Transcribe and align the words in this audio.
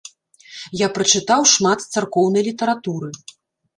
Я 0.79 0.87
прачытаў 0.95 1.41
шмат 1.53 1.85
царкоўнай 1.97 2.43
літаратуры. 2.51 3.09